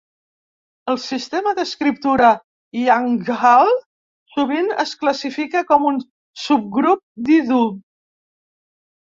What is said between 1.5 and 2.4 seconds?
d'escriptura